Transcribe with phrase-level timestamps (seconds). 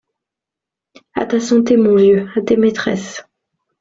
[1.13, 2.27] À ta santé, mon vieux!…
[2.35, 3.23] à tes maîtresses!…